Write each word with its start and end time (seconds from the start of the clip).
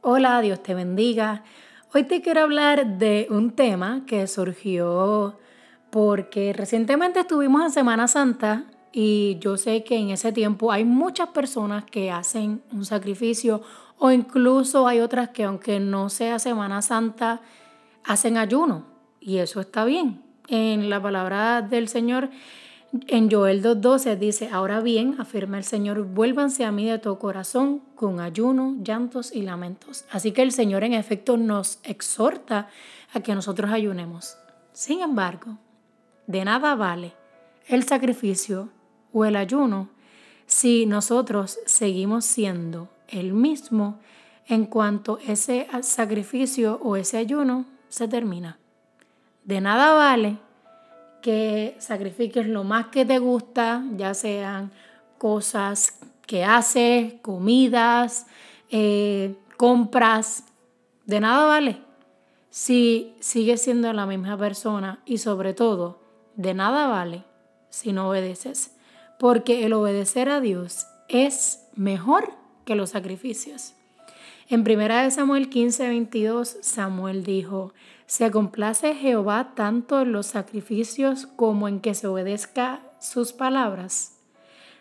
Hola, 0.00 0.40
Dios 0.42 0.62
te 0.62 0.74
bendiga. 0.74 1.42
Hoy 1.92 2.04
te 2.04 2.22
quiero 2.22 2.42
hablar 2.42 2.98
de 2.98 3.26
un 3.30 3.50
tema 3.50 4.04
que 4.06 4.28
surgió 4.28 5.36
porque 5.90 6.52
recientemente 6.52 7.18
estuvimos 7.18 7.62
en 7.64 7.72
Semana 7.72 8.06
Santa 8.06 8.66
y 8.92 9.38
yo 9.40 9.56
sé 9.56 9.82
que 9.82 9.96
en 9.96 10.10
ese 10.10 10.30
tiempo 10.30 10.70
hay 10.70 10.84
muchas 10.84 11.30
personas 11.30 11.82
que 11.84 12.12
hacen 12.12 12.62
un 12.70 12.84
sacrificio 12.84 13.60
o 13.98 14.12
incluso 14.12 14.86
hay 14.86 15.00
otras 15.00 15.30
que 15.30 15.42
aunque 15.42 15.80
no 15.80 16.10
sea 16.10 16.38
Semana 16.38 16.80
Santa, 16.80 17.40
hacen 18.04 18.36
ayuno 18.36 18.84
y 19.18 19.38
eso 19.38 19.60
está 19.60 19.84
bien. 19.84 20.22
En 20.46 20.90
la 20.90 21.02
palabra 21.02 21.60
del 21.60 21.88
Señor 21.88 22.30
en 23.06 23.30
Joel 23.30 23.62
2.12 23.62 24.16
dice, 24.16 24.48
ahora 24.50 24.80
bien, 24.80 25.16
afirma 25.18 25.58
el 25.58 25.64
Señor, 25.64 26.04
vuélvanse 26.04 26.64
a 26.64 26.72
mí 26.72 26.86
de 26.88 26.98
todo 26.98 27.18
corazón 27.18 27.82
con 27.94 28.18
ayuno, 28.20 28.76
llantos 28.82 29.32
y 29.32 29.42
lamentos. 29.42 30.06
Así 30.10 30.32
que 30.32 30.42
el 30.42 30.52
Señor 30.52 30.84
en 30.84 30.94
efecto 30.94 31.36
nos 31.36 31.80
exhorta 31.82 32.68
a 33.12 33.20
que 33.20 33.34
nosotros 33.34 33.70
ayunemos. 33.70 34.38
Sin 34.72 35.00
embargo, 35.00 35.58
de 36.26 36.44
nada 36.44 36.74
vale 36.76 37.12
el 37.66 37.84
sacrificio 37.84 38.70
o 39.12 39.24
el 39.24 39.36
ayuno 39.36 39.90
si 40.46 40.86
nosotros 40.86 41.58
seguimos 41.66 42.24
siendo 42.24 42.88
el 43.08 43.34
mismo 43.34 43.98
en 44.46 44.64
cuanto 44.64 45.18
ese 45.26 45.66
sacrificio 45.82 46.80
o 46.82 46.96
ese 46.96 47.18
ayuno 47.18 47.66
se 47.88 48.08
termina. 48.08 48.58
De 49.44 49.60
nada 49.60 49.92
vale 49.92 50.38
que 51.22 51.76
sacrifiques 51.78 52.46
lo 52.46 52.64
más 52.64 52.86
que 52.86 53.04
te 53.04 53.18
gusta, 53.18 53.84
ya 53.96 54.14
sean 54.14 54.70
cosas 55.18 55.98
que 56.26 56.44
haces, 56.44 57.14
comidas, 57.22 58.26
eh, 58.70 59.34
compras, 59.56 60.44
de 61.06 61.20
nada 61.20 61.46
vale 61.46 61.88
si 62.50 63.14
sigues 63.20 63.62
siendo 63.62 63.92
la 63.92 64.06
misma 64.06 64.36
persona 64.36 65.00
y 65.06 65.18
sobre 65.18 65.54
todo, 65.54 66.00
de 66.36 66.54
nada 66.54 66.86
vale 66.88 67.24
si 67.70 67.92
no 67.92 68.08
obedeces, 68.08 68.76
porque 69.18 69.64
el 69.64 69.72
obedecer 69.72 70.28
a 70.28 70.40
Dios 70.40 70.86
es 71.08 71.66
mejor 71.74 72.32
que 72.64 72.74
los 72.74 72.90
sacrificios. 72.90 73.74
En 74.48 74.60
1 74.60 75.10
Samuel 75.10 75.50
15, 75.50 75.88
22, 75.88 76.58
Samuel 76.62 77.22
dijo, 77.22 77.74
se 78.08 78.30
complace 78.30 78.94
Jehová 78.94 79.52
tanto 79.54 80.00
en 80.00 80.12
los 80.12 80.28
sacrificios 80.28 81.26
como 81.26 81.68
en 81.68 81.80
que 81.80 81.92
se 81.92 82.06
obedezca 82.06 82.80
sus 82.98 83.34
palabras. 83.34 84.16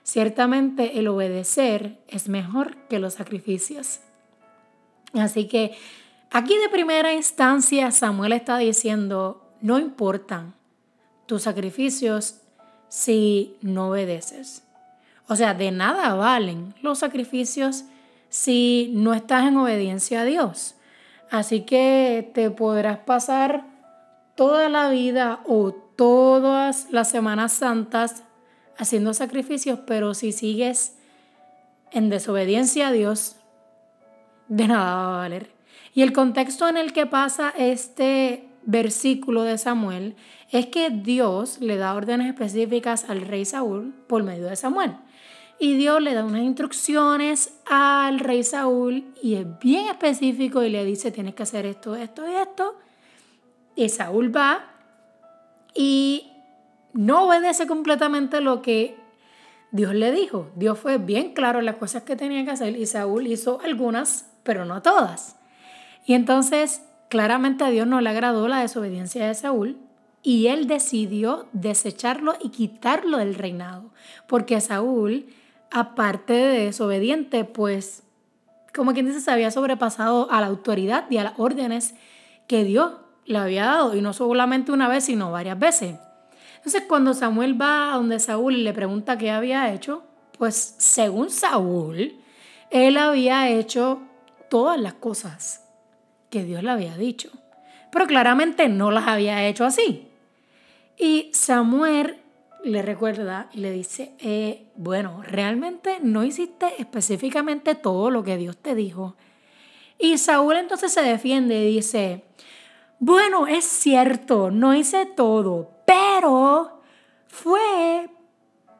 Ciertamente 0.02 0.98
el 0.98 1.10
obedecer 1.10 2.00
es 2.08 2.30
mejor 2.30 2.78
que 2.88 3.00
los 3.00 3.16
sacrificios. 3.16 4.00
Así 5.14 5.50
que 5.50 5.76
aquí 6.32 6.58
de 6.58 6.70
primera 6.70 7.14
instancia 7.14 7.92
Samuel 7.92 8.32
está 8.32 8.58
diciendo, 8.60 9.52
no 9.60 9.78
importan 9.78 10.56
tus 11.26 11.42
sacrificios 11.42 12.40
si 12.88 13.58
no 13.62 13.90
obedeces. 13.90 14.64
O 15.28 15.36
sea, 15.36 15.54
de 15.54 15.72
nada 15.72 16.16
valen 16.16 16.76
los 16.82 17.00
sacrificios 17.00 17.84
si 18.30 18.90
no 18.96 19.14
estás 19.14 19.46
en 19.48 19.58
obediencia 19.58 20.22
a 20.22 20.26
Dios. 20.26 20.77
Así 21.30 21.62
que 21.62 22.32
te 22.34 22.50
podrás 22.52 23.00
pasar 23.00 23.66
toda 24.36 24.70
la 24.70 24.90
vida 24.90 25.42
o 25.46 25.74
todas 25.74 26.88
las 26.92 27.10
Semanas 27.10 27.54
Santas 27.54 28.24
haciendo 28.78 29.14
sacrificios, 29.14 29.80
pero 29.86 30.14
si 30.14 30.32
sigues 30.32 30.98
en 31.92 32.10
desobediencia 32.10 32.90
a 32.90 32.92
Dios, 32.92 33.38
de 34.48 34.68
nada 34.68 34.96
va 34.96 35.16
a 35.16 35.18
valer. 35.18 35.52
Y 35.94 36.04
el 36.04 36.14
contexto 36.14 36.68
en 36.68 36.78
el 36.78 36.94
que 36.94 37.06
pasa 37.08 37.54
este 37.58 38.48
versículo 38.64 39.44
de 39.44 39.58
Samuel 39.58 40.16
es 40.52 40.68
que 40.68 40.90
Dios 40.90 41.60
le 41.60 41.78
da 41.78 41.96
órdenes 41.96 42.28
específicas 42.28 43.10
al 43.10 43.22
rey 43.22 43.46
Saúl 43.46 43.94
por 44.08 44.24
medio 44.24 44.46
de 44.48 44.56
Samuel. 44.56 44.96
Y 45.60 45.76
Dios 45.76 46.02
le 46.02 46.14
da 46.14 46.24
unas 46.24 46.42
instrucciones 46.42 47.54
al 47.66 48.20
rey 48.20 48.44
Saúl 48.44 49.06
y 49.24 49.36
es 49.36 49.60
bien 49.60 49.88
específico 49.88 50.62
y 50.64 50.70
le 50.70 50.86
dice, 50.86 51.12
tienes 51.12 51.34
que 51.34 51.44
hacer 51.44 51.66
esto, 51.66 51.96
esto 51.96 52.30
y 52.30 52.36
esto. 52.36 52.76
Y 53.76 53.90
Saúl 53.90 54.36
va 54.36 54.66
y 55.74 56.32
no 56.94 57.26
obedece 57.26 57.66
completamente 57.66 58.42
lo 58.42 58.62
que 58.62 58.98
Dios 59.72 59.94
le 59.94 60.12
dijo. 60.12 60.52
Dios 60.56 60.78
fue 60.78 60.98
bien 60.98 61.34
claro 61.34 61.60
en 61.60 61.66
las 61.66 61.78
cosas 61.78 62.04
que 62.04 62.16
tenía 62.16 62.46
que 62.46 62.52
hacer 62.52 62.76
y 62.76 62.86
Saúl 62.86 63.28
hizo 63.28 63.60
algunas, 63.62 64.30
pero 64.44 64.64
no 64.64 64.82
todas. 64.82 65.38
Y 66.06 66.14
entonces 66.14 66.84
claramente 67.10 67.64
a 67.64 67.70
Dios 67.70 67.88
no 67.88 68.02
le 68.02 68.10
agradó 68.10 68.48
la 68.48 68.62
desobediencia 68.62 69.28
de 69.28 69.34
Saúl 69.34 69.78
y 70.24 70.48
él 70.48 70.68
decidió 70.68 71.48
desecharlo 71.54 72.36
y 72.42 72.50
quitarlo 72.50 73.18
del 73.18 73.36
reinado, 73.36 73.92
porque 74.28 74.60
Saúl 74.60 75.28
aparte 75.72 76.34
de 76.34 76.66
desobediente, 76.66 77.44
pues 77.44 78.04
como 78.78 78.94
quien 78.94 79.08
dice, 79.08 79.22
se 79.22 79.32
había 79.32 79.52
sobrepasado 79.52 80.32
a 80.32 80.40
la 80.40 80.48
autoridad 80.48 81.10
y 81.10 81.18
a 81.18 81.24
las 81.24 81.34
órdenes 81.38 81.96
que 82.48 82.64
Dios 82.64 82.94
le 83.26 83.40
había 83.40 83.66
dado, 83.66 83.96
y 83.96 84.02
no 84.02 84.14
solamente 84.14 84.72
una 84.72 84.88
vez, 84.88 85.06
sino 85.06 85.32
varias 85.32 85.60
veces. 85.60 85.96
Entonces, 86.58 86.84
cuando 86.88 87.14
Samuel 87.14 87.60
va 87.60 87.92
a 87.92 87.98
donde 87.98 88.20
Saúl 88.20 88.56
y 88.56 88.64
le 88.64 88.74
pregunta 88.74 89.18
qué 89.18 89.32
había 89.32 89.74
hecho, 89.74 90.04
pues 90.38 90.76
según 90.78 91.30
Saúl, 91.30 92.16
él 92.70 92.98
había 92.98 93.50
hecho 93.50 94.02
todas 94.50 94.80
las 94.80 94.94
cosas 94.94 95.64
que 96.30 96.44
Dios 96.44 96.64
le 96.64 96.72
había 96.72 96.96
dicho, 96.96 97.32
pero 97.92 98.06
claramente 98.06 98.70
no 98.70 98.92
las 98.92 99.08
había 99.08 99.46
hecho 99.48 99.66
así. 99.66 100.08
Y 100.98 101.30
Samuel 101.34 102.18
le 102.68 102.82
recuerda 102.82 103.50
y 103.54 103.60
le 103.60 103.72
dice, 103.72 104.14
eh, 104.20 104.68
bueno, 104.76 105.22
realmente 105.24 106.00
no 106.02 106.24
hiciste 106.24 106.68
específicamente 106.80 107.76
todo 107.76 108.10
lo 108.10 108.24
que 108.24 108.38
Dios 108.38 108.58
te 108.58 108.76
dijo. 108.76 109.16
Y 110.00 110.18
Saúl 110.18 110.58
entonces 110.58 110.94
se 110.94 111.02
defiende 111.02 111.56
y 111.56 111.76
dice, 111.76 112.24
bueno, 113.00 113.48
es 113.48 113.66
cierto, 113.66 114.52
no 114.52 114.74
hice 114.76 115.06
todo, 115.06 115.72
pero 115.86 116.82
fue 117.28 118.10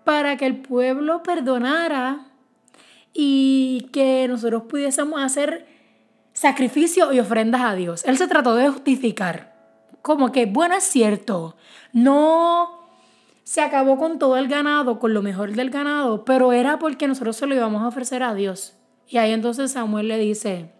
para 0.04 0.38
que 0.38 0.46
el 0.46 0.58
pueblo 0.62 1.24
perdonara 1.24 2.28
y 3.14 3.90
que 3.92 4.28
nosotros 4.28 4.64
pudiésemos 4.70 5.22
hacer 5.22 5.66
sacrificios 6.34 7.14
y 7.14 7.20
ofrendas 7.20 7.62
a 7.62 7.74
Dios. 7.74 8.06
Él 8.06 8.18
se 8.18 8.28
trató 8.28 8.56
de 8.56 8.70
justificar, 8.70 9.56
como 10.02 10.32
que, 10.32 10.46
bueno, 10.46 10.76
es 10.76 10.84
cierto, 10.84 11.56
no 11.94 12.77
se 13.48 13.62
acabó 13.62 13.98
con 13.98 14.20
todo 14.20 14.36
el 14.36 14.50
ganado, 14.50 15.00
con 15.00 15.14
lo 15.14 15.22
mejor 15.22 15.54
del 15.54 15.70
ganado, 15.70 16.26
pero 16.26 16.52
era 16.52 16.80
porque 16.80 17.08
nosotros 17.08 17.38
se 17.38 17.48
lo 17.48 17.56
íbamos 17.56 17.82
a 17.82 17.88
ofrecer 17.88 18.22
a 18.22 18.34
Dios. 18.34 18.76
Y 19.08 19.20
ahí 19.20 19.32
entonces 19.32 19.72
Samuel 19.72 20.10
le 20.10 20.18
dice, 20.18 20.74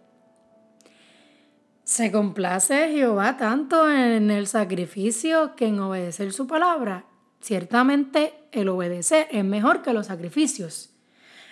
se 1.82 2.12
complace 2.12 2.90
Jehová 2.90 3.38
tanto 3.38 3.90
en 3.90 4.30
el 4.30 4.46
sacrificio 4.46 5.56
que 5.56 5.68
en 5.68 5.80
obedecer 5.80 6.30
su 6.34 6.46
palabra. 6.46 7.06
Ciertamente 7.40 8.34
el 8.52 8.68
obedecer 8.68 9.28
es 9.30 9.46
mejor 9.46 9.80
que 9.80 9.94
los 9.94 10.08
sacrificios. 10.08 10.90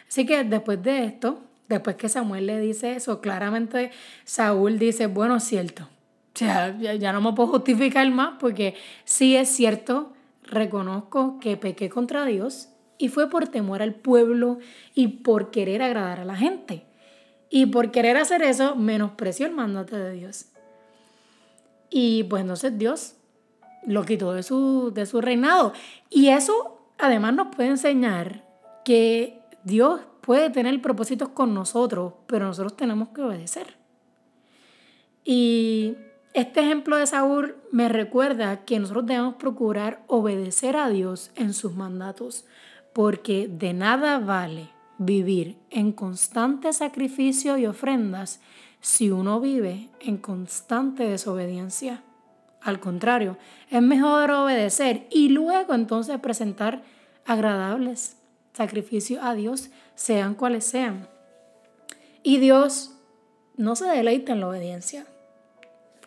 Así 0.07 0.27
que 0.27 0.45
después 0.45 0.83
de 0.83 1.07
esto, 1.07 1.41
después 1.67 1.97
que 1.97 2.11
Samuel 2.11 2.45
le 2.45 2.61
dice 2.61 2.93
eso, 2.93 3.23
claramente 3.23 3.91
Saúl 4.27 4.79
dice, 4.79 5.07
bueno, 5.07 5.37
es 5.37 5.45
cierto. 5.45 5.85
O 5.85 6.39
sea, 6.39 6.77
ya 6.79 7.13
no 7.15 7.23
me 7.23 7.33
puedo 7.33 7.49
justificar 7.53 8.11
más 8.11 8.35
porque 8.39 8.75
sí 9.07 9.35
es 9.35 9.49
cierto 9.49 10.13
reconozco 10.47 11.39
que 11.41 11.57
pequé 11.57 11.89
contra 11.89 12.25
Dios 12.25 12.69
y 12.99 13.09
fue 13.09 13.29
por 13.29 13.49
temor 13.49 13.83
al 13.83 13.95
pueblo 13.95 14.59
y 14.95 15.09
por 15.09 15.51
querer 15.51 15.83
agradar 15.83 16.21
a 16.21 16.25
la 16.25 16.37
gente. 16.37 16.85
Y 17.51 17.67
por 17.67 17.91
querer 17.91 18.17
hacer 18.17 18.43
eso, 18.43 18.75
menospreció 18.75 19.47
el 19.47 19.53
mandato 19.53 19.97
de 19.97 20.13
Dios. 20.13 20.47
Y 21.91 22.25
pues 22.25 22.43
entonces 22.43 22.77
Dios 22.77 23.17
lo 23.87 24.05
quitó 24.05 24.33
de 24.33 24.43
su, 24.43 24.91
de 24.93 25.07
su 25.07 25.21
reinado. 25.21 25.73
Y 26.11 26.29
eso 26.29 26.79
además 26.99 27.35
nos 27.35 27.55
puede 27.55 27.71
enseñar 27.71 28.45
que 28.85 29.41
Dios 29.65 30.01
puede 30.21 30.51
tener 30.51 30.81
propósitos 30.83 31.29
con 31.29 31.55
nosotros, 31.55 32.15
pero 32.27 32.47
nosotros 32.47 32.77
tenemos 32.77 33.11
que 33.11 33.23
obedecer. 33.23 33.77
Y 35.25 35.97
este 36.37 36.61
ejemplo 36.61 36.99
de 36.99 37.07
Saúl 37.07 37.57
me 37.73 37.89
recuerda 37.89 38.67
que 38.67 38.79
nosotros 38.79 39.07
debemos 39.07 39.37
procurar 39.37 40.03
obedecer 40.07 40.77
a 40.77 40.91
Dios 40.91 41.31
en 41.35 41.55
sus 41.55 41.75
mandatos, 41.75 42.45
porque 42.93 43.49
de 43.49 43.73
nada 43.73 44.19
vale 44.19 44.69
vivir 44.99 45.57
en 45.71 45.93
constante 45.93 46.75
sacrificio 46.75 47.57
y 47.57 47.65
ofrendas 47.65 48.41
si 48.83 49.11
uno 49.11 49.41
vive 49.41 49.89
en 49.99 50.19
constante 50.19 51.05
desobediencia. 51.05 52.03
Al 52.61 52.81
contrario, 52.81 53.39
es 53.71 53.81
mejor 53.81 54.31
obedecer 54.31 55.07
y 55.11 55.31
luego 55.31 55.73
entonces 55.73 56.21
presentar 56.21 56.83
agradables 57.25 58.19
sacrificios 58.53 59.25
a 59.25 59.33
Dios, 59.33 59.71
sean 59.95 60.35
cuales 60.35 60.67
sean. 60.67 61.09
Y 62.23 62.37
Dios 62.41 62.93
no 63.57 63.75
se 63.75 63.87
deleita 63.87 64.35
en 64.35 64.41
la 64.41 64.49
obediencia. 64.49 65.07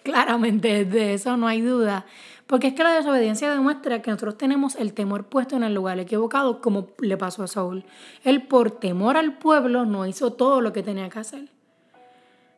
Claramente, 0.03 0.85
de 0.85 1.13
eso 1.13 1.37
no 1.37 1.47
hay 1.47 1.61
duda. 1.61 2.05
Porque 2.47 2.67
es 2.67 2.73
que 2.73 2.83
la 2.83 2.93
desobediencia 2.93 3.51
demuestra 3.51 4.01
que 4.01 4.09
nosotros 4.09 4.37
tenemos 4.37 4.75
el 4.75 4.93
temor 4.93 5.25
puesto 5.25 5.55
en 5.55 5.63
el 5.63 5.73
lugar 5.73 5.99
equivocado, 5.99 6.61
como 6.61 6.87
le 6.99 7.15
pasó 7.15 7.43
a 7.43 7.47
Saúl. 7.47 7.85
Él 8.23 8.47
por 8.47 8.71
temor 8.71 9.17
al 9.17 9.37
pueblo 9.37 9.85
no 9.85 10.07
hizo 10.07 10.33
todo 10.33 10.59
lo 10.59 10.73
que 10.73 10.81
tenía 10.81 11.09
que 11.09 11.19
hacer. 11.19 11.49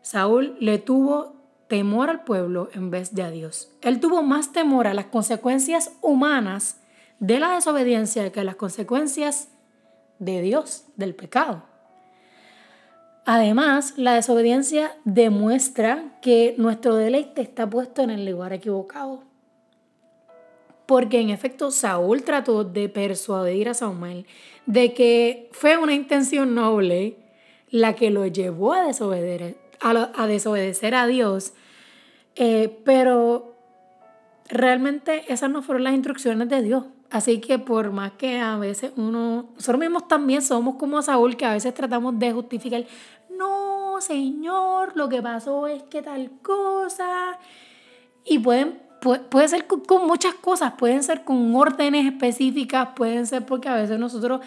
Saúl 0.02 0.56
le 0.60 0.78
tuvo 0.78 1.36
temor 1.68 2.10
al 2.10 2.24
pueblo 2.24 2.70
en 2.74 2.90
vez 2.90 3.14
de 3.14 3.24
a 3.24 3.32
Dios. 3.32 3.70
Él 3.82 4.00
tuvo 4.00 4.24
más 4.24 4.52
temor 4.52 4.88
a 4.88 4.94
las 4.94 5.06
consecuencias 5.06 5.98
humanas 6.02 6.82
de 7.20 7.40
la 7.40 7.54
desobediencia 7.54 8.32
que 8.32 8.40
a 8.40 8.44
las 8.44 8.56
consecuencias 8.56 9.50
de 10.20 10.42
Dios, 10.42 10.86
del 10.96 11.16
pecado. 11.16 11.64
Además, 13.26 13.94
la 13.98 14.16
desobediencia 14.16 14.96
demuestra 15.06 16.18
que 16.22 16.56
nuestro 16.58 16.96
deleite 16.96 17.42
está 17.42 17.70
puesto 17.70 18.02
en 18.02 18.10
el 18.10 18.26
lugar 18.26 18.52
equivocado. 18.54 19.24
Porque 20.88 21.22
en 21.22 21.30
efecto 21.30 21.72
Saúl 21.72 22.24
trató 22.24 22.64
de 22.64 22.90
persuadir 22.90 23.70
a 23.70 23.74
Samuel 23.74 24.26
de 24.66 24.94
que 24.94 25.50
fue 25.52 25.78
una 25.78 25.94
intención 25.94 26.56
noble 26.56 27.18
la 27.70 27.96
que 27.96 28.10
lo 28.10 28.26
llevó 28.28 28.74
a 28.74 28.86
desobedecer 28.86 29.56
a, 30.96 31.08
Dios, 31.08 31.54
eh, 32.36 32.78
pero 32.84 33.56
realmente 34.50 35.32
esas 35.32 35.50
no 35.50 35.62
fueron 35.62 35.86
las 35.86 35.94
instrucciones 35.94 36.50
de 36.50 36.62
Dios. 36.62 36.86
Así 37.12 37.42
que 37.42 37.60
por 37.60 37.92
más 37.92 38.14
que 38.14 38.40
a 38.40 38.58
veces 38.58 38.94
uno, 38.96 39.50
nosotros 39.54 39.80
mismos 39.80 40.08
también 40.08 40.42
somos 40.42 40.76
como 40.76 41.02
Saúl, 41.02 41.36
que 41.36 41.46
a 41.46 41.52
veces 41.52 41.74
tratamos 41.74 42.18
de 42.18 42.32
justificar, 42.32 42.86
no, 43.30 43.98
Señor, 44.00 44.94
lo 44.96 45.10
que 45.10 45.22
pasó 45.22 45.68
es 45.68 45.84
que 45.84 46.02
tal 46.02 46.32
cosa. 46.42 47.38
Y 48.24 48.40
pueden, 48.40 48.80
puede, 49.30 49.48
ser 49.50 49.68
con, 49.68 49.82
con, 49.82 50.08
muchas 50.08 50.36
cosas, 50.36 50.74
pueden 50.78 51.04
ser 51.04 51.26
con 51.26 51.54
órdenes 51.54 52.06
específicas, 52.06 52.90
pueden 52.96 53.28
ser 53.28 53.46
porque 53.46 53.68
a 53.68 53.76
veces 53.76 54.00
nosotros, 54.00 54.40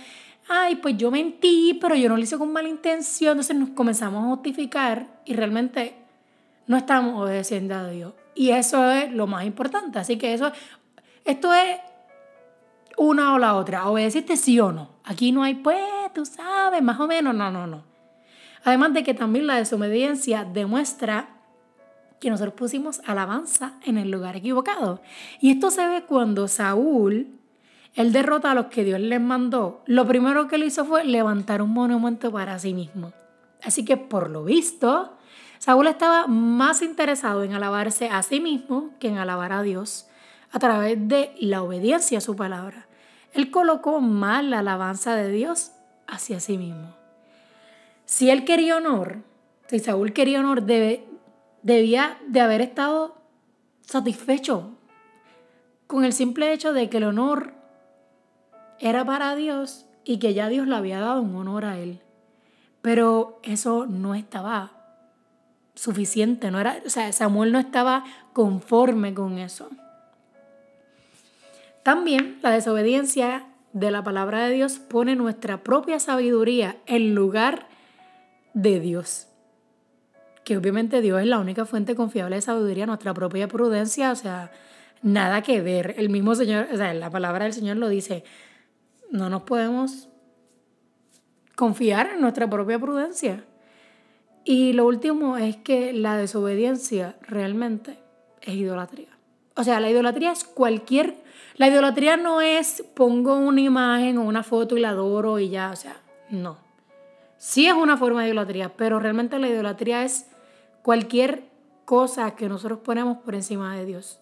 ay, 0.49 0.77
pues 0.77 0.97
yo 0.97 1.11
mentí, 1.11 1.77
pero 1.79 1.95
yo 1.95 2.09
no 2.09 2.17
lo 2.17 2.23
hice 2.23 2.39
con 2.39 2.51
mala 2.51 2.69
intención, 2.69 3.33
entonces 3.33 3.57
nos 3.57 3.71
comenzamos 3.71 4.25
a 4.25 4.29
justificar 4.29 5.21
y 5.27 5.35
realmente 5.35 5.97
no 6.67 6.79
estamos 6.79 7.21
obedeciendo 7.21 7.75
a 7.75 7.89
Dios. 7.89 8.15
Y 8.35 8.51
eso 8.51 8.91
es 8.91 9.13
lo 9.13 9.27
más 9.27 9.45
importante. 9.45 9.99
Así 9.99 10.17
que 10.17 10.33
eso, 10.33 10.51
esto 11.27 11.53
es 11.53 11.79
una 12.97 13.35
o 13.35 13.39
la 13.39 13.55
otra. 13.55 13.89
Obedeciste 13.89 14.37
sí 14.37 14.59
o 14.61 14.73
no. 14.73 14.91
Aquí 15.05 15.33
no 15.33 15.43
hay, 15.43 15.55
pues, 15.57 15.79
tú 16.15 16.25
sabes, 16.25 16.83
más 16.83 16.99
o 17.01 17.07
menos. 17.07 17.35
No, 17.35 17.51
no, 17.51 17.67
no. 17.67 17.83
Además 18.65 18.95
de 18.95 19.03
que 19.03 19.15
también 19.15 19.47
la 19.47 19.57
desobediencia 19.57 20.45
demuestra 20.45 21.29
que 22.21 22.31
nosotros 22.31 22.55
pusimos 22.55 23.03
alabanza 23.07 23.75
en 23.85 23.99
el 23.99 24.11
lugar 24.11 24.37
equivocado. 24.37 25.03
Y 25.41 25.51
esto 25.51 25.71
se 25.71 25.87
ve 25.87 26.05
cuando 26.05 26.49
Saúl, 26.49 27.29
él 27.95 28.13
derrota 28.13 28.53
a 28.53 28.55
los 28.55 28.67
que 28.67 28.85
Dios 28.85 29.01
les 29.01 29.21
mandó. 29.21 29.83
Lo 29.87 30.07
primero 30.07 30.49
que 30.49 30.57
él 30.57 30.65
hizo 30.65 30.87
fue 30.87 31.05
levantar 31.05 31.61
un 31.61 31.71
monumento 31.71 32.33
para 32.33 32.59
sí 32.59 32.73
mismo. 32.73 33.13
Así 33.63 33.85
que 33.85 33.99
por 33.99 34.31
lo 34.31 34.45
visto, 34.45 35.19
Saúl 35.59 35.87
estaba 35.87 36.27
más 36.27 36.81
interesado 36.81 37.43
en 37.43 37.53
alabarse 37.53 38.09
a 38.09 38.23
sí 38.23 38.41
mismo 38.41 38.91
que 38.99 39.09
en 39.09 39.19
alabar 39.19 39.53
a 39.53 39.63
Dios 39.63 40.09
a 40.55 40.59
través 40.61 41.09
de 41.09 41.35
la 41.41 41.65
obediencia 41.65 42.19
a 42.19 42.21
su 42.21 42.37
palabra. 42.37 42.87
Él 43.33 43.51
colocó 43.51 44.01
mal 44.01 44.51
la 44.51 44.61
alabanza 44.61 45.17
de 45.17 45.29
Dios 45.29 45.73
hacia 46.07 46.39
sí 46.39 46.57
mismo. 46.59 46.95
Si 48.05 48.31
él 48.31 48.45
quería 48.45 48.77
honor, 48.77 49.25
si 49.67 49.81
Saúl 49.81 50.13
quería 50.13 50.39
honor, 50.39 50.63
debía 50.63 52.19
de 52.29 52.41
haber 52.41 52.61
estado 52.61 53.17
satisfecho 53.81 54.71
con 55.89 56.05
el 56.05 56.13
simple 56.13 56.53
hecho 56.53 56.73
de 56.73 56.89
que 56.89 56.99
el 56.99 57.05
honor 57.05 57.53
era 58.79 59.05
para 59.05 59.35
Dios 59.35 59.87
y 60.05 60.21
que 60.21 60.35
ya 60.35 60.49
Dios 60.49 60.69
le 60.69 60.77
había 60.77 61.01
dado 61.01 61.21
un 61.21 61.35
honor 61.35 61.65
a 61.65 61.81
él. 61.81 62.01
Pero 62.81 63.41
eso 63.43 63.87
no 63.87 64.15
estaba 64.15 64.71
suficiente, 65.75 66.53
no 66.53 66.61
era, 66.61 66.81
o 66.87 66.91
sea, 66.91 67.11
Samuel 67.11 67.51
no 67.51 67.59
estaba 67.59 68.05
conforme 68.33 69.15
con 69.15 69.39
eso. 69.39 69.69
También 71.85 72.39
la 72.43 72.51
desobediencia 72.51 73.47
de 73.75 73.91
la 73.91 74.03
palabra 74.03 74.47
de 74.47 74.55
Dios 74.55 74.79
pone 74.79 75.17
nuestra 75.17 75.63
propia 75.63 76.01
sabiduría 76.01 76.79
en 76.87 77.15
lugar 77.15 77.69
de 78.55 78.81
Dios. 78.81 79.29
Que 80.45 80.57
obviamente 80.57 81.03
Dios 81.03 81.21
es 81.21 81.27
la 81.27 81.39
única 81.39 81.67
fuente 81.67 81.95
confiable 81.95 82.37
de 82.37 82.43
sabiduría, 82.43 82.87
nuestra 82.87 83.13
propia 83.13 83.49
prudencia, 83.49 84.13
o 84.13 84.17
sea, 84.17 84.51
nada 85.03 85.43
que 85.43 85.61
ver. 85.61 85.95
El 85.99 86.09
mismo 86.09 86.35
Señor, 86.35 86.69
o 86.73 86.77
sea, 86.77 86.95
la 86.95 87.11
palabra 87.11 87.45
del 87.45 87.53
Señor 87.53 87.77
lo 87.77 87.91
dice, 87.91 88.25
no 89.11 89.29
nos 89.29 89.43
podemos 89.43 90.09
confiar 91.55 92.13
en 92.15 92.23
nuestra 92.23 92.49
propia 92.49 92.79
prudencia. 92.79 93.45
Y 94.43 94.73
lo 94.73 94.87
último 94.87 95.37
es 95.37 95.57
que 95.57 95.93
la 95.93 96.17
desobediencia 96.17 97.17
realmente 97.21 97.99
es 98.41 98.55
idolatría. 98.55 99.19
O 99.55 99.65
sea, 99.65 99.81
la 99.81 99.91
idolatría 99.91 100.33
es 100.33 100.45
cualquier 100.45 101.24
la 101.57 101.69
idolatría 101.69 102.17
no 102.17 102.41
es 102.41 102.85
pongo 102.95 103.37
una 103.37 103.61
imagen 103.61 104.19
o 104.19 104.23
una 104.23 104.43
foto 104.43 104.77
y 104.77 104.81
la 104.81 104.91
adoro 104.91 105.39
y 105.39 105.51
ya, 105.51 105.71
o 105.71 105.77
sea, 105.77 105.97
no. 106.31 106.59
Sí 107.37 107.67
es 107.67 107.75
una 107.75 107.97
forma 107.97 108.23
de 108.23 108.29
idolatría, 108.29 108.75
pero 108.77 108.99
realmente 108.99 109.39
la 109.39 109.49
idolatría 109.49 110.05
es 110.05 110.27
cualquier 110.83 111.45
cosa 111.85 112.35
que 112.35 112.49
nosotros 112.49 112.81
ponemos 112.81 113.19
por 113.19 113.35
encima 113.35 113.77
de 113.77 113.85
Dios. 113.85 114.21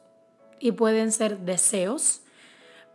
Y 0.58 0.72
pueden 0.72 1.12
ser 1.12 1.38
deseos, 1.38 2.22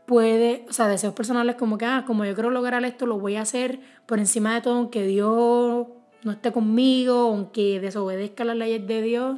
puede, 0.05 0.65
o 0.69 0.73
sea, 0.73 0.87
deseos 0.87 1.13
personales 1.13 1.55
como 1.55 1.77
que, 1.77 1.85
ah, 1.85 2.03
como 2.05 2.25
yo 2.25 2.33
quiero 2.33 2.49
lograr 2.49 2.83
esto, 2.85 3.05
lo 3.05 3.19
voy 3.19 3.35
a 3.35 3.41
hacer 3.41 3.79
por 4.05 4.19
encima 4.19 4.53
de 4.53 4.61
todo, 4.61 4.75
aunque 4.75 5.03
Dios 5.05 5.87
no 6.23 6.31
esté 6.31 6.51
conmigo, 6.51 7.13
aunque 7.13 7.79
desobedezca 7.79 8.43
las 8.43 8.55
leyes 8.55 8.85
de 8.85 9.01
Dios, 9.01 9.37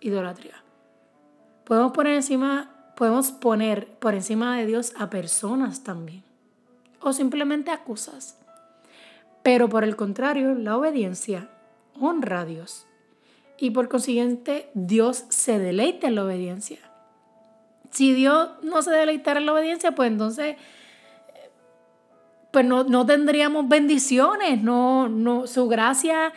idolatría. 0.00 0.62
Podemos 1.64 1.92
poner 1.92 2.14
encima 2.14 2.77
Podemos 2.98 3.30
poner 3.30 3.86
por 4.00 4.14
encima 4.14 4.56
de 4.56 4.66
Dios 4.66 4.92
a 4.98 5.08
personas 5.08 5.84
también. 5.84 6.24
O 7.00 7.12
simplemente 7.12 7.70
a 7.70 7.84
cosas. 7.84 8.36
Pero 9.44 9.68
por 9.68 9.84
el 9.84 9.94
contrario, 9.94 10.56
la 10.56 10.76
obediencia 10.76 11.48
honra 12.00 12.40
a 12.40 12.44
Dios. 12.44 12.86
Y 13.56 13.70
por 13.70 13.88
consiguiente, 13.88 14.68
Dios 14.74 15.26
se 15.28 15.60
deleita 15.60 16.08
en 16.08 16.16
la 16.16 16.24
obediencia. 16.24 16.80
Si 17.92 18.14
Dios 18.14 18.48
no 18.64 18.82
se 18.82 18.90
deleitara 18.90 19.38
en 19.38 19.46
la 19.46 19.52
obediencia, 19.52 19.92
pues 19.92 20.10
entonces 20.10 20.56
pues 22.50 22.66
no, 22.66 22.82
no 22.82 23.06
tendríamos 23.06 23.68
bendiciones, 23.68 24.60
no, 24.60 25.08
no, 25.08 25.46
su 25.46 25.68
gracia 25.68 26.32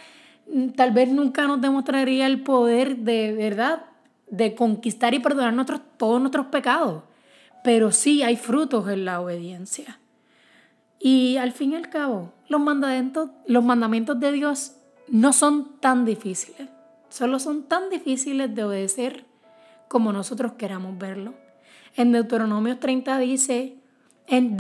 mm, 0.46 0.70
tal 0.74 0.92
vez 0.92 1.10
nunca 1.10 1.48
nos 1.48 1.60
demostraría 1.60 2.28
el 2.28 2.44
poder 2.44 2.98
de 2.98 3.32
verdad 3.32 3.86
de 4.32 4.56
conquistar 4.56 5.14
y 5.14 5.20
perdonar 5.20 5.54
nuestros, 5.54 5.82
todos 5.98 6.20
nuestros 6.20 6.48
pecados, 6.48 7.04
pero 7.64 7.92
sí 7.92 8.24
hay 8.24 8.38
frutos 8.38 8.88
en 8.90 9.06
la 9.06 9.22
obediencia. 9.22 10.00
Y 11.00 11.38
al 11.38 11.52
fin 11.52 11.74
y 11.74 11.76
al 11.76 11.90
cabo, 11.90 12.34
los 12.48 12.62
mandamientos, 12.62 13.30
los 13.46 13.64
mandamientos 13.64 14.20
de 14.20 14.32
Dios 14.32 14.78
no 15.08 15.34
son 15.34 15.80
tan 15.80 16.06
difíciles, 16.06 16.70
solo 17.10 17.40
son 17.40 17.64
tan 17.64 17.90
difíciles 17.90 18.56
de 18.56 18.64
obedecer 18.64 19.26
como 19.90 20.14
nosotros 20.14 20.54
queramos 20.54 20.98
verlo. 20.98 21.34
En 21.96 22.14
Deuteronomio 22.14 22.78
30 22.78 23.20
dice, 23.20 23.76
en 24.28 24.56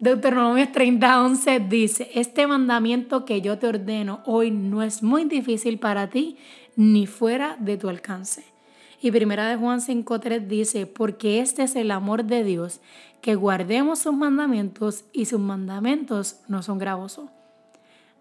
Deuteronomio 0.00 0.72
30, 0.72 1.22
11 1.22 1.60
dice, 1.60 2.10
este 2.14 2.48
mandamiento 2.48 3.24
que 3.24 3.40
yo 3.40 3.56
te 3.58 3.68
ordeno 3.68 4.22
hoy 4.24 4.50
no 4.50 4.82
es 4.82 5.04
muy 5.04 5.26
difícil 5.26 5.78
para 5.78 6.10
ti 6.10 6.36
ni 6.74 7.06
fuera 7.06 7.56
de 7.60 7.76
tu 7.76 7.88
alcance 7.88 8.55
y 9.00 9.10
primera 9.10 9.48
de 9.48 9.56
Juan 9.56 9.80
5.3 9.80 10.46
dice, 10.46 10.86
porque 10.86 11.40
este 11.40 11.62
es 11.62 11.76
el 11.76 11.90
amor 11.90 12.24
de 12.24 12.44
Dios, 12.44 12.80
que 13.20 13.34
guardemos 13.34 14.00
sus 14.00 14.14
mandamientos 14.14 15.04
y 15.12 15.26
sus 15.26 15.40
mandamientos 15.40 16.40
no 16.48 16.62
son 16.62 16.78
gravosos. 16.78 17.30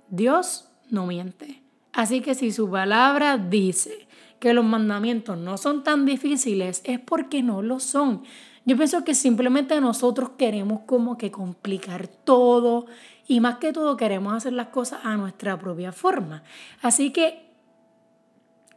Dios 0.10 0.68
no 0.90 1.06
miente. 1.06 1.62
Así 1.94 2.22
que 2.22 2.36
si 2.36 2.52
su 2.52 2.70
palabra 2.70 3.38
dice 3.38 4.08
que 4.40 4.54
los 4.54 4.66
mandamientos 4.66 5.38
no 5.38 5.58
son 5.58 5.84
tan 5.84 6.06
difíciles, 6.06 6.82
es 6.84 7.00
porque 7.00 7.42
no 7.42 7.62
lo 7.62 7.80
son. 7.80 8.24
Yo 8.66 8.76
pienso 8.76 9.04
que 9.04 9.16
simplemente 9.16 9.80
nosotros 9.80 10.32
queremos 10.38 10.82
como 10.86 11.18
que 11.18 11.32
complicar 11.32 12.08
todo 12.08 12.88
y 13.28 13.40
más 13.40 13.58
que 13.58 13.72
todo 13.72 13.96
queremos 13.96 14.34
hacer 14.34 14.54
las 14.54 14.68
cosas 14.68 15.02
a 15.04 15.16
nuestra 15.18 15.58
propia 15.58 15.92
forma. 15.92 16.44
Así 16.82 17.12
que 17.12 17.45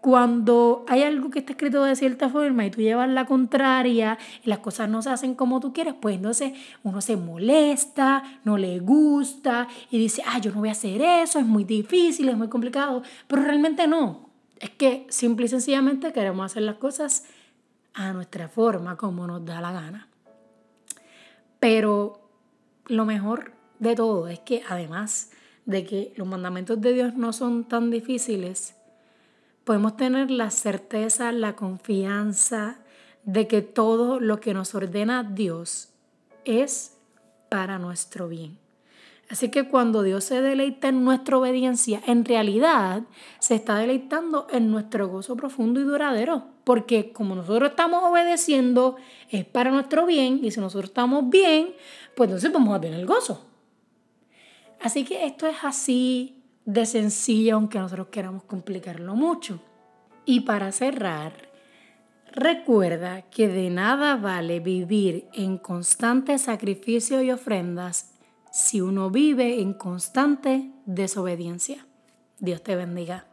cuando 0.01 0.85
hay 0.89 1.03
algo 1.03 1.31
que 1.31 1.41
está 1.41 1.53
escrito 1.53 1.83
de 1.83 1.97
cierta 1.97 2.29
forma 2.29 2.65
y 2.65 2.71
tú 2.71 2.81
llevas 2.81 3.09
la 3.09 3.27
contraria 3.27 4.17
y 4.45 4.49
las 4.49 4.61
cosas 4.61 4.89
no 4.89 5.03
se 5.03 5.11
hacen 5.11 5.35
como 5.35 5.61
tú 5.61 5.73
quieres, 5.73 5.95
pues 6.01 6.17
entonces 6.17 6.53
uno 6.85 7.01
se 7.01 7.17
molesta, 7.17 8.23
no 8.45 8.57
le 8.57 8.79
gusta 8.79 9.67
y 9.91 9.99
dice, 9.99 10.23
ah, 10.27 10.39
yo 10.39 10.53
no 10.53 10.61
voy 10.61 10.69
a 10.69 10.73
hacer 10.73 11.03
eso, 11.03 11.39
es 11.39 11.47
muy 11.47 11.65
difícil, 11.65 12.29
es 12.29 12.37
muy 12.37 12.49
complicado, 12.49 13.03
pero 13.27 13.43
realmente 13.43 13.87
no. 13.87 14.29
Es 14.61 14.71
que 14.71 15.07
simple 15.09 15.47
y 15.47 15.49
sencillamente 15.49 16.13
queremos 16.13 16.47
hacer 16.47 16.63
las 16.63 16.77
cosas 16.77 17.25
a 17.95 18.13
nuestra 18.13 18.49
forma, 18.49 18.97
como 18.97 19.27
nos 19.27 19.45
da 19.45 19.61
la 19.61 19.73
gana. 19.73 20.09
Pero 21.61 22.21
lo 22.87 23.05
mejor 23.05 23.53
de 23.79 23.95
todo 23.97 24.29
es 24.29 24.39
que 24.41 24.63
además 24.69 25.31
de 25.67 25.85
que 25.85 26.13
los 26.17 26.27
mandamientos 26.27 26.81
de 26.81 26.93
Dios 26.93 27.15
no 27.15 27.33
son 27.33 27.65
tan 27.65 27.91
difíciles, 27.91 28.78
podemos 29.69 29.99
tener 29.99 30.31
la 30.31 30.51
certeza, 30.51 31.31
la 31.31 31.55
confianza 31.55 32.79
de 33.25 33.47
que 33.47 33.61
todo 33.61 34.19
lo 34.19 34.41
que 34.41 34.55
nos 34.55 34.75
ordena 34.75 35.23
Dios 35.23 35.91
es 36.47 36.97
para 37.51 37.79
nuestro 37.79 38.29
bien. 38.29 38.57
Así 39.29 39.51
que 39.51 39.69
cuando 39.69 40.03
Dios 40.03 40.25
se 40.25 40.41
deleita 40.41 40.89
en 40.89 41.05
nuestra 41.05 41.37
obediencia, 41.37 42.01
en 42.07 42.25
realidad 42.25 43.03
se 43.41 43.57
está 43.57 43.77
deleitando 43.77 44.47
en 44.51 44.71
nuestro 44.71 45.07
gozo 45.07 45.37
profundo 45.37 45.81
y 45.81 45.85
duradero. 45.85 46.47
Porque 46.65 47.13
como 47.13 47.35
nosotros 47.35 47.69
estamos 47.69 48.03
obedeciendo, 48.03 48.97
es 49.29 49.45
para 49.45 49.71
nuestro 49.71 50.07
bien. 50.07 50.41
Y 50.43 50.51
si 50.51 50.61
nosotros 50.61 50.89
estamos 50.89 51.29
bien, 51.29 51.75
pues 52.17 52.29
entonces 52.29 52.51
vamos 52.51 52.75
a 52.75 52.81
tener 52.81 53.05
gozo. 53.05 53.45
Así 54.81 55.05
que 55.05 55.27
esto 55.27 55.47
es 55.47 55.59
así 55.63 56.38
de 56.69 56.85
sencillo, 56.85 57.55
aunque 57.55 57.79
nosotros 57.79 58.09
queramos 58.09 58.45
complicarlo 58.45 59.15
mucho. 59.15 59.59
Y 60.27 60.41
para 60.41 60.71
cerrar, 60.71 61.33
recuerda 62.31 63.23
que 63.23 63.49
de 63.49 63.71
nada 63.71 64.17
vale 64.17 64.61
vivir 64.61 65.29
en 65.33 65.57
constante 65.57 66.37
sacrificio 66.37 67.23
y 67.23 67.31
ofrendas 67.31 68.13
si 68.53 68.83
uno 68.83 69.09
vive 69.09 69.63
en 69.63 69.73
constante 69.73 70.71
desobediencia. 70.85 71.87
Dios 72.39 72.63
te 72.63 72.77
bendiga. 72.77 73.28